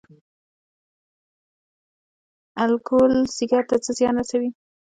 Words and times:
الکول 2.63 3.13
ځیګر 3.35 3.63
ته 3.69 3.75
څه 3.83 3.91
زیان 3.97 4.15
رسوي؟ 4.21 4.49